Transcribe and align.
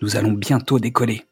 nous 0.00 0.16
allons 0.16 0.32
bientôt 0.32 0.78
décoller. 0.78 1.24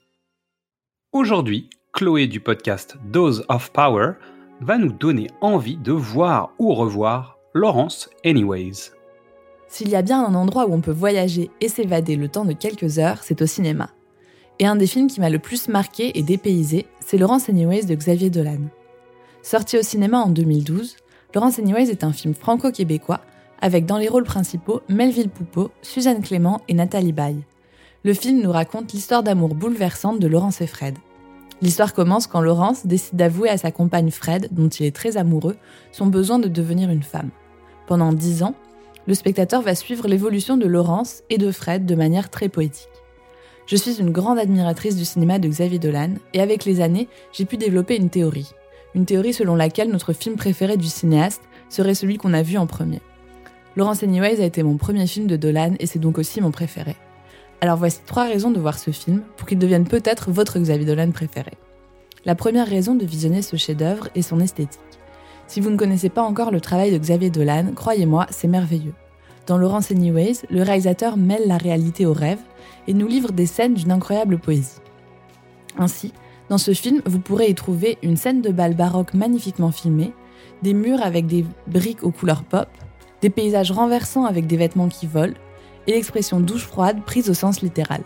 Aujourd'hui, 1.13 1.71
Chloé 1.93 2.27
du 2.27 2.41
podcast 2.41 2.97
Dose 3.11 3.45
of 3.49 3.71
Power 3.73 4.13
va 4.61 4.77
nous 4.77 4.93
donner 4.93 5.29
envie 5.41 5.77
de 5.77 5.93
voir 5.93 6.53
ou 6.59 6.75
revoir 6.75 7.39
Laurence 7.55 8.11
Anyways. 8.25 8.91
S'il 9.69 9.89
y 9.89 9.97
a 9.97 10.03
bien 10.03 10.25
un 10.25 10.35
endroit 10.35 10.69
où 10.69 10.73
on 10.73 10.81
peut 10.81 10.93
voyager 10.93 11.51
et 11.61 11.69
s'évader 11.69 12.17
le 12.17 12.29
temps 12.29 12.45
de 12.45 12.53
quelques 12.53 12.99
heures, 12.99 13.23
c'est 13.23 13.41
au 13.43 13.47
cinéma. 13.47 13.91
Et 14.59 14.67
un 14.67 14.77
des 14.77 14.87
films 14.87 15.09
qui 15.09 15.21
m'a 15.21 15.31
le 15.31 15.39
plus 15.39 15.69
marqué 15.69 16.19
et 16.19 16.23
dépaysé, 16.23 16.87
c'est 17.01 17.19
Laurence 17.19 17.49
Anyways 17.49 17.85
de 17.85 17.95
Xavier 17.95 18.31
Dolan. 18.31 18.61
Sorti 19.43 19.79
au 19.79 19.83
cinéma 19.83 20.19
en 20.19 20.31
2012, 20.31 20.97
Laurence 21.35 21.59
Anyways 21.59 21.91
est 21.91 22.05
un 22.05 22.13
film 22.13 22.35
franco-québécois 22.35 23.21
avec 23.61 23.87
dans 23.87 23.99
les 23.99 24.09
rôles 24.09 24.25
principaux 24.25 24.83
Melville 24.89 25.31
Poupeau, 25.31 25.71
Suzanne 25.83 26.23
Clément 26.23 26.63
et 26.69 26.75
Nathalie 26.75 27.13
Baye. 27.13 27.45
Le 28.05 28.15
film 28.15 28.41
nous 28.43 28.53
raconte 28.53 28.93
l'histoire 28.93 29.23
d'amour 29.23 29.55
bouleversante 29.55 30.21
de 30.21 30.27
Laurence 30.27 30.61
et 30.61 30.67
Fred. 30.67 30.97
L'histoire 31.63 31.95
commence 31.95 32.27
quand 32.27 32.41
Laurence 32.41 32.87
décide 32.87 33.17
d'avouer 33.17 33.49
à 33.49 33.57
sa 33.57 33.71
compagne 33.71 34.11
Fred, 34.11 34.49
dont 34.53 34.69
il 34.69 34.87
est 34.87 34.95
très 34.95 35.17
amoureux, 35.17 35.57
son 35.91 36.07
besoin 36.07 36.39
de 36.39 36.49
devenir 36.49 36.91
une 36.91 37.03
femme. 37.03 37.31
Pendant 37.87 38.13
dix 38.13 38.43
ans, 38.43 38.55
le 39.07 39.15
spectateur 39.15 39.63
va 39.63 39.75
suivre 39.75 40.07
l'évolution 40.09 40.57
de 40.57 40.67
Laurence 40.67 41.23
et 41.31 41.39
de 41.39 41.51
Fred 41.51 41.87
de 41.87 41.95
manière 41.95 42.29
très 42.29 42.49
poétique. 42.49 42.89
Je 43.67 43.77
suis 43.77 43.99
une 44.01 44.11
grande 44.11 44.39
admiratrice 44.39 44.97
du 44.97 45.05
cinéma 45.05 45.39
de 45.39 45.49
Xavier 45.49 45.79
Dolan 45.79 46.15
et 46.35 46.41
avec 46.41 46.65
les 46.65 46.81
années, 46.81 47.09
j'ai 47.33 47.47
pu 47.47 47.57
développer 47.57 47.97
une 47.97 48.11
théorie. 48.11 48.53
Une 48.95 49.07
théorie 49.07 49.33
selon 49.33 49.57
laquelle 49.57 49.91
notre 49.91 50.13
film 50.13 50.37
préféré 50.37 50.77
du 50.77 50.87
cinéaste 50.87 51.43
serait 51.69 51.95
celui 51.95 52.17
qu'on 52.19 52.35
a 52.35 52.43
vu 52.43 52.59
en 52.59 52.67
premier. 52.67 53.01
Laurence 53.75 54.03
Anyways 54.03 54.41
a 54.41 54.47
été 54.47 54.63
mon 54.63 54.77
premier 54.77 55.07
film 55.07 55.27
de 55.27 55.37
Dolan 55.37 55.75
et 55.81 55.87
c'est 55.87 55.99
donc 55.99 56.19
aussi 56.19 56.41
mon 56.41 56.51
préféré. 56.51 56.97
Alors 57.61 57.77
voici 57.77 58.01
trois 58.05 58.25
raisons 58.25 58.51
de 58.51 58.61
voir 58.61 58.79
ce 58.79 58.91
film 58.91 59.23
pour 59.37 59.49
qu'il 59.49 59.59
devienne 59.59 59.87
peut-être 59.87 60.31
votre 60.31 60.59
Xavier 60.59 60.85
Dolan 60.85 61.11
préféré. 61.11 61.53
La 62.25 62.35
première 62.35 62.67
raison 62.67 62.95
de 62.95 63.07
visionner 63.07 63.41
ce 63.41 63.57
chef-d'œuvre 63.57 64.09
est 64.15 64.23
son 64.23 64.41
esthétique. 64.41 64.81
Si 65.47 65.61
vous 65.61 65.71
ne 65.71 65.77
connaissez 65.77 66.09
pas 66.09 66.23
encore 66.23 66.51
le 66.51 66.61
travail 66.61 66.93
de 66.93 66.99
Xavier 66.99 67.31
Dolan, 67.31 67.73
croyez-moi, 67.75 68.27
c'est 68.31 68.49
merveilleux. 68.49 68.95
Dans 69.47 69.57
Laurence 69.57 69.93
Anyways, 69.93 70.39
le 70.51 70.63
réalisateur 70.63 71.17
mêle 71.17 71.47
la 71.47 71.57
réalité 71.57 72.05
au 72.05 72.13
rêve 72.13 72.41
et 72.89 72.95
nous 72.95 73.07
livre 73.07 73.33
des 73.33 73.47
scènes 73.47 73.75
d'une 73.75 73.93
incroyable 73.93 74.39
poésie. 74.39 74.81
Ainsi, 75.79 76.13
dans 76.49 76.59
ce 76.59 76.75
film, 76.75 77.01
vous 77.07 77.21
pourrez 77.21 77.49
y 77.49 77.55
trouver 77.55 77.97
une 78.03 78.17
scène 78.17 78.43
de 78.43 78.51
bal 78.51 78.75
baroque 78.75 79.15
magnifiquement 79.15 79.71
filmée, 79.71 80.13
des 80.63 80.75
murs 80.75 81.03
avec 81.03 81.27
des 81.27 81.47
briques 81.69 82.03
aux 82.03 82.11
couleurs 82.11 82.45
pop, 82.45 82.69
des 83.23 83.31
paysages 83.31 83.71
renversants 83.71 84.25
avec 84.25 84.47
des 84.47 84.57
vêtements 84.57 84.89
qui 84.89 85.07
volent, 85.07 85.35
et 85.87 85.93
l'expression 85.93 86.41
douche 86.41 86.65
froide 86.65 87.03
prise 87.05 87.31
au 87.31 87.35
sens 87.35 87.63
littéral. 87.63 88.03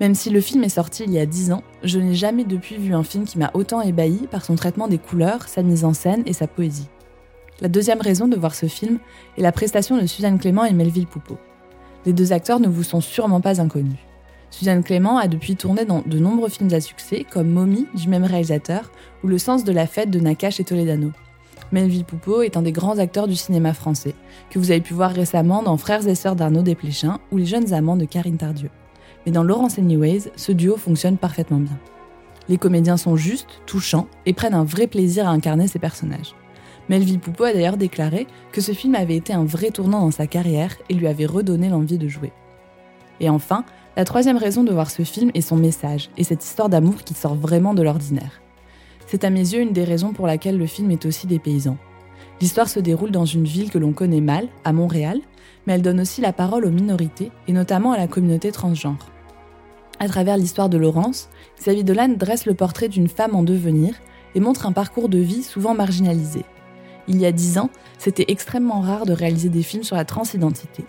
Même 0.00 0.14
si 0.14 0.30
le 0.30 0.40
film 0.40 0.64
est 0.64 0.70
sorti 0.70 1.04
il 1.04 1.12
y 1.12 1.18
a 1.18 1.26
10 1.26 1.52
ans, 1.52 1.62
je 1.82 1.98
n'ai 1.98 2.14
jamais 2.14 2.44
depuis 2.44 2.76
vu 2.76 2.94
un 2.94 3.02
film 3.02 3.24
qui 3.24 3.38
m'a 3.38 3.50
autant 3.52 3.82
ébahi 3.82 4.26
par 4.30 4.44
son 4.44 4.54
traitement 4.54 4.88
des 4.88 4.98
couleurs, 4.98 5.46
sa 5.46 5.62
mise 5.62 5.84
en 5.84 5.92
scène 5.92 6.22
et 6.24 6.32
sa 6.32 6.46
poésie. 6.46 6.88
La 7.60 7.68
deuxième 7.68 8.00
raison 8.00 8.26
de 8.26 8.36
voir 8.36 8.54
ce 8.54 8.66
film 8.66 8.98
est 9.36 9.42
la 9.42 9.52
prestation 9.52 10.00
de 10.00 10.06
Suzanne 10.06 10.38
Clément 10.38 10.64
et 10.64 10.72
Melville 10.72 11.06
Poupeau. 11.06 11.36
Les 12.06 12.14
deux 12.14 12.32
acteurs 12.32 12.60
ne 12.60 12.68
vous 12.68 12.82
sont 12.82 13.02
sûrement 13.02 13.42
pas 13.42 13.60
inconnus. 13.60 13.98
Suzanne 14.50 14.82
Clément 14.82 15.18
a 15.18 15.28
depuis 15.28 15.56
tourné 15.56 15.84
dans 15.84 16.02
de 16.04 16.18
nombreux 16.18 16.48
films 16.48 16.72
à 16.72 16.80
succès 16.80 17.26
comme 17.30 17.50
Mommy 17.50 17.86
du 17.94 18.08
même 18.08 18.24
réalisateur 18.24 18.90
ou 19.22 19.28
Le 19.28 19.36
sens 19.36 19.64
de 19.64 19.72
la 19.72 19.86
fête 19.86 20.10
de 20.10 20.18
Nakache 20.18 20.60
et 20.60 20.64
Toledano. 20.64 21.12
Melville 21.72 22.04
Poupeau 22.04 22.42
est 22.42 22.56
un 22.56 22.62
des 22.62 22.72
grands 22.72 22.98
acteurs 22.98 23.28
du 23.28 23.36
cinéma 23.36 23.72
français, 23.74 24.14
que 24.50 24.58
vous 24.58 24.72
avez 24.72 24.80
pu 24.80 24.92
voir 24.92 25.12
récemment 25.12 25.62
dans 25.62 25.76
Frères 25.76 26.08
et 26.08 26.16
Sœurs 26.16 26.34
d'Arnaud 26.34 26.62
Desplechin 26.62 27.20
ou 27.30 27.36
Les 27.36 27.46
Jeunes 27.46 27.72
Amants 27.72 27.96
de 27.96 28.06
Karine 28.06 28.38
Tardieu. 28.38 28.70
Mais 29.24 29.30
dans 29.30 29.44
Laurence 29.44 29.78
Anyways, 29.78 30.32
ce 30.34 30.50
duo 30.50 30.76
fonctionne 30.76 31.16
parfaitement 31.16 31.60
bien. 31.60 31.78
Les 32.48 32.58
comédiens 32.58 32.96
sont 32.96 33.14
justes, 33.14 33.60
touchants 33.66 34.08
et 34.26 34.32
prennent 34.32 34.54
un 34.54 34.64
vrai 34.64 34.88
plaisir 34.88 35.28
à 35.28 35.30
incarner 35.30 35.68
ces 35.68 35.78
personnages. 35.78 36.34
Melville 36.88 37.20
Poupeau 37.20 37.44
a 37.44 37.52
d'ailleurs 37.52 37.76
déclaré 37.76 38.26
que 38.50 38.60
ce 38.60 38.72
film 38.72 38.96
avait 38.96 39.16
été 39.16 39.32
un 39.32 39.44
vrai 39.44 39.70
tournant 39.70 40.00
dans 40.00 40.10
sa 40.10 40.26
carrière 40.26 40.74
et 40.88 40.94
lui 40.94 41.06
avait 41.06 41.26
redonné 41.26 41.68
l'envie 41.68 41.98
de 41.98 42.08
jouer. 42.08 42.32
Et 43.20 43.30
enfin, 43.30 43.64
la 43.96 44.04
troisième 44.04 44.38
raison 44.38 44.64
de 44.64 44.72
voir 44.72 44.90
ce 44.90 45.02
film 45.02 45.30
est 45.34 45.40
son 45.40 45.56
message 45.56 46.10
et 46.16 46.24
cette 46.24 46.42
histoire 46.42 46.68
d'amour 46.68 47.04
qui 47.04 47.14
sort 47.14 47.36
vraiment 47.36 47.74
de 47.74 47.82
l'ordinaire. 47.82 48.40
C'est 49.10 49.24
à 49.24 49.30
mes 49.30 49.40
yeux 49.40 49.60
une 49.60 49.72
des 49.72 49.82
raisons 49.82 50.12
pour 50.12 50.28
laquelle 50.28 50.56
le 50.56 50.68
film 50.68 50.92
est 50.92 51.04
aussi 51.04 51.26
dépaysant. 51.26 51.78
L'histoire 52.40 52.68
se 52.68 52.78
déroule 52.78 53.10
dans 53.10 53.24
une 53.24 53.42
ville 53.42 53.68
que 53.68 53.78
l'on 53.78 53.92
connaît 53.92 54.20
mal, 54.20 54.46
à 54.62 54.72
Montréal, 54.72 55.18
mais 55.66 55.72
elle 55.72 55.82
donne 55.82 55.98
aussi 55.98 56.20
la 56.20 56.32
parole 56.32 56.64
aux 56.64 56.70
minorités, 56.70 57.32
et 57.48 57.52
notamment 57.52 57.90
à 57.90 57.98
la 57.98 58.06
communauté 58.06 58.52
transgenre. 58.52 59.10
À 59.98 60.06
travers 60.06 60.36
l'histoire 60.36 60.68
de 60.68 60.78
Laurence, 60.78 61.28
Xavier 61.58 61.82
Dolan 61.82 62.10
dresse 62.16 62.46
le 62.46 62.54
portrait 62.54 62.86
d'une 62.86 63.08
femme 63.08 63.34
en 63.34 63.42
devenir 63.42 63.94
et 64.36 64.40
montre 64.40 64.64
un 64.64 64.70
parcours 64.70 65.08
de 65.08 65.18
vie 65.18 65.42
souvent 65.42 65.74
marginalisé. 65.74 66.44
Il 67.08 67.18
y 67.18 67.26
a 67.26 67.32
dix 67.32 67.58
ans, 67.58 67.70
c'était 67.98 68.26
extrêmement 68.28 68.80
rare 68.80 69.06
de 69.06 69.12
réaliser 69.12 69.48
des 69.48 69.64
films 69.64 69.82
sur 69.82 69.96
la 69.96 70.04
transidentité. 70.04 70.84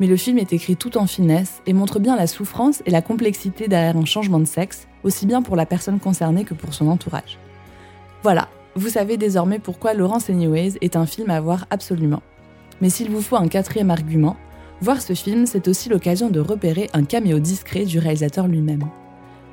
Mais 0.00 0.06
le 0.06 0.16
film 0.16 0.38
est 0.38 0.54
écrit 0.54 0.76
tout 0.76 0.96
en 0.96 1.06
finesse 1.06 1.60
et 1.66 1.74
montre 1.74 1.98
bien 1.98 2.16
la 2.16 2.26
souffrance 2.26 2.82
et 2.86 2.90
la 2.90 3.02
complexité 3.02 3.68
derrière 3.68 3.98
un 3.98 4.06
changement 4.06 4.40
de 4.40 4.46
sexe, 4.46 4.88
aussi 5.04 5.26
bien 5.26 5.42
pour 5.42 5.56
la 5.56 5.66
personne 5.66 6.00
concernée 6.00 6.44
que 6.44 6.54
pour 6.54 6.72
son 6.72 6.88
entourage. 6.88 7.38
Voilà, 8.26 8.48
vous 8.74 8.88
savez 8.88 9.18
désormais 9.18 9.60
pourquoi 9.60 9.94
Laurence 9.94 10.30
Anyways 10.30 10.78
est 10.80 10.96
un 10.96 11.06
film 11.06 11.30
à 11.30 11.40
voir 11.40 11.64
absolument. 11.70 12.24
Mais 12.80 12.90
s'il 12.90 13.08
vous 13.08 13.22
faut 13.22 13.36
un 13.36 13.46
quatrième 13.46 13.92
argument, 13.92 14.36
voir 14.80 15.00
ce 15.00 15.12
film, 15.12 15.46
c'est 15.46 15.68
aussi 15.68 15.88
l'occasion 15.88 16.28
de 16.28 16.40
repérer 16.40 16.90
un 16.92 17.04
caméo 17.04 17.38
discret 17.38 17.84
du 17.84 18.00
réalisateur 18.00 18.48
lui-même. 18.48 18.82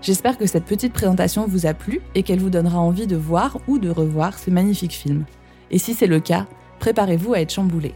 J'espère 0.02 0.40
que 0.40 0.48
cette 0.48 0.66
petite 0.66 0.92
présentation 0.92 1.46
vous 1.48 1.68
a 1.68 1.76
plu 1.76 2.02
et 2.16 2.24
qu'elle 2.24 2.40
vous 2.40 2.50
donnera 2.50 2.80
envie 2.80 3.06
de 3.06 3.16
voir 3.16 3.60
ou 3.68 3.78
de 3.78 3.92
revoir 3.92 4.40
ce 4.40 4.50
magnifique 4.50 4.94
film. 4.94 5.26
Et 5.70 5.78
si 5.78 5.94
c'est 5.94 6.08
le 6.08 6.20
cas, 6.20 6.48
préparez-vous 6.80 7.36
à 7.36 7.42
être 7.42 7.54
chamboulé. 7.54 7.94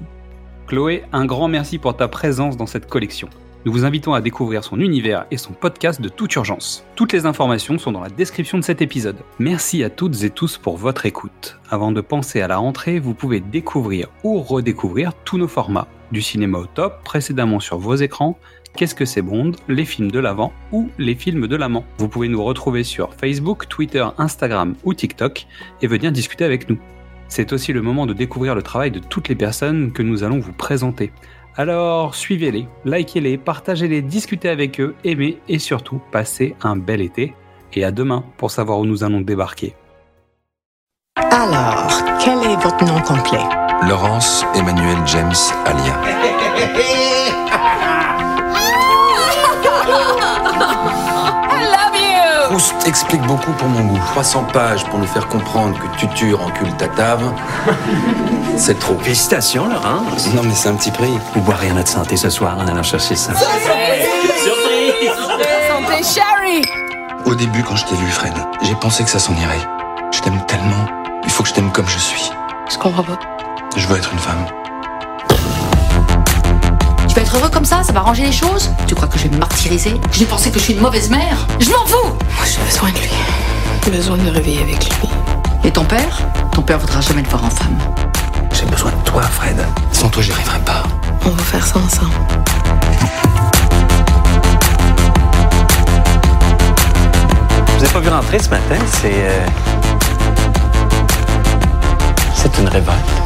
Chloé, 0.67 1.05
un 1.11 1.25
grand 1.25 1.47
merci 1.47 1.79
pour 1.79 1.97
ta 1.97 2.07
présence 2.07 2.55
dans 2.55 2.67
cette 2.67 2.85
collection. 2.85 3.29
Nous 3.65 3.71
vous 3.71 3.85
invitons 3.85 4.13
à 4.13 4.21
découvrir 4.21 4.63
son 4.63 4.79
univers 4.79 5.25
et 5.31 5.37
son 5.37 5.53
podcast 5.53 5.99
de 5.99 6.09
toute 6.09 6.35
urgence. 6.35 6.85
Toutes 6.95 7.13
les 7.13 7.25
informations 7.25 7.77
sont 7.77 7.91
dans 7.91 8.01
la 8.01 8.09
description 8.09 8.57
de 8.57 8.63
cet 8.63 8.81
épisode. 8.81 9.17
Merci 9.39 9.83
à 9.83 9.89
toutes 9.89 10.23
et 10.23 10.29
tous 10.29 10.57
pour 10.57 10.77
votre 10.77 11.05
écoute. 11.05 11.59
Avant 11.69 11.91
de 11.91 12.01
penser 12.01 12.41
à 12.41 12.47
la 12.47 12.57
rentrée, 12.57 12.99
vous 12.99 13.13
pouvez 13.13 13.39
découvrir 13.39 14.07
ou 14.23 14.39
redécouvrir 14.41 15.13
tous 15.25 15.37
nos 15.37 15.47
formats. 15.47 15.87
Du 16.11 16.21
cinéma 16.21 16.59
au 16.59 16.65
top, 16.65 17.03
précédemment 17.03 17.59
sur 17.59 17.77
vos 17.77 17.95
écrans, 17.95 18.37
Qu'est-ce 18.77 18.93
que 18.93 19.05
c'est 19.05 19.23
Bond, 19.23 19.53
les 19.67 19.85
films 19.85 20.11
de 20.11 20.19
l'avant 20.19 20.53
ou 20.71 20.91
les 20.99 21.15
films 21.15 21.47
de 21.47 21.55
l'amant. 21.55 21.83
Vous 21.97 22.07
pouvez 22.07 22.27
nous 22.27 22.43
retrouver 22.43 22.83
sur 22.83 23.11
Facebook, 23.15 23.67
Twitter, 23.67 24.05
Instagram 24.19 24.75
ou 24.83 24.93
TikTok 24.93 25.47
et 25.81 25.87
venir 25.87 26.11
discuter 26.11 26.45
avec 26.45 26.69
nous. 26.69 26.77
C'est 27.27 27.53
aussi 27.53 27.73
le 27.73 27.81
moment 27.81 28.05
de 28.05 28.13
découvrir 28.13 28.53
le 28.53 28.61
travail 28.61 28.91
de 28.91 28.99
toutes 28.99 29.29
les 29.29 29.35
personnes 29.35 29.91
que 29.91 30.03
nous 30.03 30.23
allons 30.23 30.37
vous 30.37 30.53
présenter. 30.53 31.11
Alors 31.59 32.13
suivez-les, 32.13 32.67
likez-les, 32.85 33.39
partagez-les, 33.39 34.03
discutez 34.03 34.49
avec 34.49 34.79
eux, 34.79 34.93
aimez 35.03 35.39
et 35.49 35.57
surtout 35.57 35.99
passez 36.11 36.55
un 36.61 36.75
bel 36.75 37.01
été. 37.01 37.33
Et 37.73 37.83
à 37.83 37.91
demain 37.91 38.23
pour 38.37 38.51
savoir 38.51 38.77
où 38.77 38.85
nous 38.85 39.03
allons 39.03 39.21
débarquer. 39.21 39.75
Alors, 41.15 41.91
quel 42.23 42.37
est 42.43 42.55
votre 42.57 42.85
nom 42.85 43.01
complet? 43.01 43.43
Laurence 43.87 44.45
Emmanuel 44.55 44.97
James 45.07 45.33
Alia. 45.65 45.99
Proust 52.67 52.87
explique 52.87 53.21
beaucoup 53.21 53.51
pour 53.53 53.67
mon 53.67 53.81
goût. 53.85 53.99
300 54.11 54.47
pages 54.51 54.83
pour 54.85 54.99
nous 54.99 55.07
faire 55.07 55.27
comprendre 55.27 55.77
que 55.79 55.97
Tutu 55.97 56.33
encule 56.33 56.71
ta 56.77 56.87
tave, 56.87 57.31
c'est 58.57 58.79
trop. 58.79 58.97
Félicitations, 58.99 59.69
Laurence. 59.69 60.33
Non 60.33 60.43
mais 60.43 60.53
c'est 60.53 60.69
un 60.69 60.75
petit 60.75 60.91
prix. 60.91 61.17
Vous 61.33 61.41
boirez 61.41 61.69
à 61.69 61.73
notre 61.73 61.89
santé 61.89 62.17
ce 62.17 62.29
soir 62.29 62.57
en 62.57 62.67
allant 62.67 62.83
chercher 62.83 63.15
ça. 63.15 63.33
Surprise 63.35 64.05
Mais 65.89 66.03
Sherry 66.03 66.61
Au 67.25 67.35
début, 67.35 67.63
quand 67.63 67.75
je 67.75 67.85
t'ai 67.85 67.95
vu, 67.95 68.07
Fred, 68.07 68.33
j'ai 68.61 68.75
pensé 68.75 69.03
que 69.03 69.09
ça 69.09 69.19
s'en 69.19 69.35
irait. 69.35 69.65
Je 70.11 70.19
t'aime 70.19 70.41
tellement. 70.47 70.85
Il 71.23 71.29
faut 71.29 71.43
que 71.43 71.49
je 71.49 71.53
t'aime 71.53 71.71
comme 71.71 71.87
je 71.87 71.99
suis. 71.99 72.31
Je 72.69 72.77
comprends 72.77 73.03
pas. 73.03 73.19
Je 73.75 73.87
veux 73.87 73.97
être 73.97 74.11
une 74.11 74.19
femme. 74.19 74.45
Tu 77.17 77.23
vas 77.23 77.29
être 77.29 77.37
heureux 77.39 77.49
comme 77.49 77.65
ça 77.65 77.81
Ça 77.81 77.91
va 77.93 78.01
arranger 78.01 78.21
les 78.25 78.31
choses 78.31 78.69
Tu 78.85 78.93
crois 78.93 79.07
que 79.07 79.17
je 79.17 79.23
vais 79.23 79.29
me 79.33 79.39
martyriser? 79.39 79.99
Je 80.11 80.19
vais 80.19 80.25
penser 80.25 80.51
que 80.51 80.59
je 80.59 80.65
suis 80.65 80.73
une 80.75 80.81
mauvaise 80.81 81.09
mère 81.09 81.47
Je 81.59 81.67
m'en 81.71 81.83
fous 81.87 82.09
Moi, 82.09 82.45
j'ai 82.45 82.63
besoin 82.63 82.89
de 82.91 82.97
lui. 82.99 83.09
J'ai 83.83 83.89
besoin 83.89 84.17
de 84.17 84.21
me 84.21 84.29
réveiller 84.29 84.61
avec 84.61 84.85
lui. 84.85 84.91
Et 85.63 85.71
ton 85.71 85.83
père? 85.83 86.19
Ton 86.51 86.61
père 86.61 86.77
voudra 86.77 87.01
jamais 87.01 87.23
te 87.23 87.29
voir 87.31 87.43
en 87.45 87.49
femme. 87.49 87.75
J'ai 88.53 88.65
besoin 88.67 88.91
de 88.91 89.03
toi, 89.09 89.23
Fred. 89.23 89.57
Sans 89.91 90.09
toi, 90.09 90.21
j'y 90.21 90.31
arriverai 90.31 90.59
pas. 90.59 90.83
On 91.25 91.29
va 91.31 91.41
faire 91.43 91.65
ça 91.65 91.79
ensemble. 91.79 92.13
Je 97.67 97.79
vous 97.79 97.85
ai 97.85 97.87
pas 97.93 97.99
vu 97.99 98.09
rentrer 98.09 98.37
ce 98.39 98.49
matin, 98.49 98.77
c'est. 99.01 99.11
euh, 99.13 99.45
C'est 102.35 102.55
une 102.59 102.67
révolte. 102.67 103.16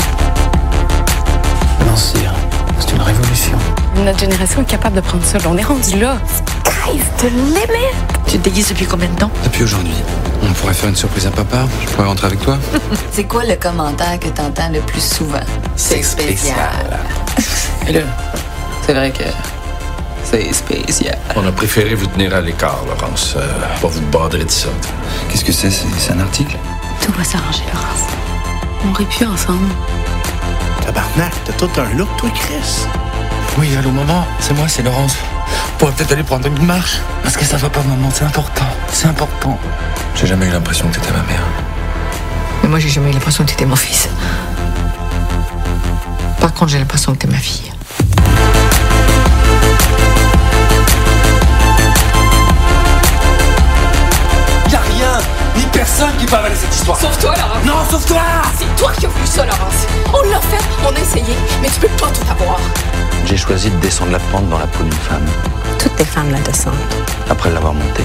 Notre 4.05 4.17
génération 4.19 4.61
est 4.61 4.65
capable 4.65 4.95
de 4.95 5.01
prendre 5.01 5.23
ça. 5.23 5.37
On 5.47 5.55
est 5.57 5.63
rendu 5.63 5.99
là. 5.99 6.17
Sky's 6.27 7.03
the 7.17 7.31
limit. 7.31 7.93
Tu 8.25 8.39
te 8.39 8.43
déguises 8.43 8.69
depuis 8.69 8.87
combien 8.87 9.07
de 9.09 9.15
temps? 9.15 9.29
Depuis 9.43 9.63
aujourd'hui, 9.63 9.93
on 10.41 10.51
pourrait 10.53 10.73
faire 10.73 10.89
une 10.89 10.95
surprise 10.95 11.27
à 11.27 11.31
papa. 11.31 11.67
Je 11.85 11.91
pourrais 11.91 12.07
rentrer 12.07 12.27
avec 12.27 12.41
toi. 12.41 12.57
C'est 13.11 13.25
quoi 13.25 13.43
le 13.45 13.55
commentaire 13.57 14.19
que 14.19 14.29
t'entends 14.29 14.69
le 14.69 14.79
plus 14.81 15.03
souvent? 15.03 15.39
C'est 15.75 16.01
spécial. 16.01 16.99
Et 17.87 17.93
là, 17.93 18.01
c'est 18.85 18.93
vrai 18.93 19.11
que 19.11 19.23
c'est 20.23 20.51
spécial. 20.53 21.17
On 21.35 21.45
a 21.47 21.51
préféré 21.51 21.93
vous 21.95 22.05
tenir 22.07 22.33
à 22.35 22.41
l'écart, 22.41 22.83
Laurence. 22.87 23.35
Euh, 23.37 23.41
pas 23.81 23.87
vous 23.87 24.01
badrer 24.11 24.45
de 24.45 24.51
ça. 24.51 24.69
Qu'est-ce 25.29 25.43
que 25.43 25.51
c'est? 25.51 25.69
C'est 25.71 25.87
c'est 25.97 26.13
un 26.13 26.19
article? 26.19 26.57
Tout 27.01 27.11
va 27.13 27.23
s'arranger, 27.23 27.63
Laurence. 27.73 28.07
On 28.85 28.91
aurait 28.91 29.05
pu 29.05 29.25
ensemble. 29.25 29.67
Tabarnak, 30.85 31.33
t'as 31.45 31.53
tout 31.53 31.69
un 31.79 31.97
look, 31.97 32.09
toi, 32.17 32.29
Chris. 32.35 32.85
Oui, 33.57 33.75
allô, 33.77 33.91
maman. 33.91 34.25
C'est 34.39 34.53
moi, 34.53 34.67
c'est 34.67 34.81
Laurence. 34.81 35.15
On 35.73 35.77
pourrait 35.77 35.91
peut-être 35.93 36.11
aller 36.13 36.23
prendre 36.23 36.47
une 36.47 36.65
marche. 36.65 36.99
Parce 37.23 37.35
que 37.35 37.45
ça 37.45 37.57
va 37.57 37.69
pas, 37.69 37.81
maman. 37.83 38.09
C'est 38.13 38.23
important. 38.23 38.65
C'est 38.91 39.07
important. 39.07 39.57
J'ai 40.15 40.27
jamais 40.27 40.47
eu 40.47 40.51
l'impression 40.51 40.87
que 40.87 40.95
t'étais 40.95 41.11
ma 41.11 41.23
mère. 41.23 41.43
Mais 42.63 42.69
moi, 42.69 42.79
j'ai 42.79 42.89
jamais 42.89 43.09
eu 43.09 43.13
l'impression 43.13 43.43
que 43.43 43.49
t'étais 43.49 43.65
mon 43.65 43.75
fils. 43.75 44.07
Par 46.39 46.53
contre, 46.53 46.71
j'ai 46.71 46.79
l'impression 46.79 47.13
que 47.13 47.17
t'es 47.17 47.27
ma 47.27 47.37
fille. 47.37 47.71
Personne 55.71 56.15
qui 56.17 56.25
peut 56.25 56.35
avaler 56.35 56.55
cette 56.55 56.73
histoire. 56.73 56.97
Sauf 56.99 57.17
toi, 57.17 57.33
Laurence. 57.35 57.65
Non, 57.65 57.73
sauf 57.89 58.05
toi 58.05 58.21
C'est 58.57 58.75
toi 58.75 58.91
qui 58.97 59.05
as 59.05 59.09
voulu 59.09 59.25
ça, 59.27 59.45
Laurence. 59.45 59.87
On 60.13 60.29
l'a 60.29 60.39
fait, 60.41 60.63
on 60.85 60.95
a 60.95 60.99
essayé, 60.99 61.35
mais 61.61 61.69
tu 61.69 61.79
peux 61.79 61.87
pas 61.89 62.07
tout 62.07 62.29
avoir. 62.31 62.59
J'ai 63.25 63.37
choisi 63.37 63.69
de 63.69 63.75
descendre 63.77 64.11
la 64.11 64.19
pente 64.19 64.49
dans 64.49 64.57
la 64.57 64.67
peau 64.67 64.83
d'une 64.83 64.91
femme, 64.93 65.25
Toutes 65.79 65.97
les 65.99 66.05
femmes 66.05 66.31
la 66.31 66.39
descendent. 66.39 66.73
après 67.29 67.49
l'avoir 67.51 67.73
montée. 67.73 68.03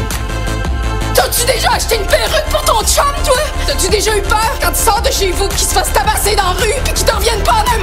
T'as-tu 1.15 1.47
déjà 1.47 1.73
acheté 1.73 1.97
une 1.97 2.07
perruque 2.07 2.45
pour 2.51 2.63
ton 2.65 2.79
chum, 2.87 3.05
toi? 3.25 3.37
T'as-tu 3.67 3.89
déjà 3.89 4.15
eu 4.17 4.23
peur 4.23 4.39
quand 4.61 4.71
tu 4.73 4.83
sors 4.85 5.01
de 5.01 5.11
chez 5.11 5.33
vous 5.33 5.49
qu'il 5.49 5.67
se 5.67 5.73
fasse 5.73 5.91
tabasser 5.93 6.37
dans 6.37 6.45
la 6.45 6.51
rue 6.51 6.75
puis 6.85 6.93
qu'il 6.93 7.07
t'en 7.07 7.17
revienne 7.17 7.43
pas 7.43 7.53
en? 7.53 7.76